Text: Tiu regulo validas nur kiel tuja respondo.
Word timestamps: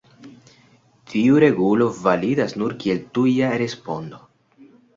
Tiu 1.11 1.37
regulo 1.43 1.91
validas 2.07 2.57
nur 2.63 2.75
kiel 2.85 3.05
tuja 3.19 3.55
respondo. 3.67 4.27